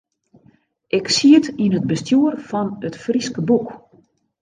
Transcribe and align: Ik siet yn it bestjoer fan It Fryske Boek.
Ik 0.97 1.07
siet 1.15 1.45
yn 1.63 1.75
it 1.77 1.87
bestjoer 1.91 2.35
fan 2.49 2.69
It 2.87 2.95
Fryske 3.03 3.41
Boek. 3.47 3.69